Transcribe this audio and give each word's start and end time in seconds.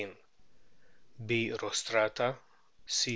B. 1.23 1.51
rostrata 1.53 2.35
C. 2.87 3.09